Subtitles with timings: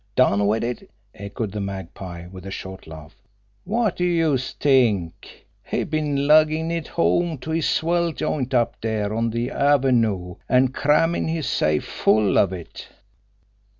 [0.15, 3.21] "Done wid it!" echoed the Magpie, with a short laugh.
[3.67, 5.45] "Wot do youse t'ink!
[5.63, 10.69] He's been luggin' it home to his swell joint up dere on de avenoo, an'
[10.69, 12.87] crammin' his safe full of it."